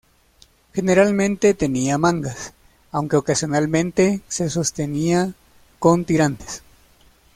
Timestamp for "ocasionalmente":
3.17-4.21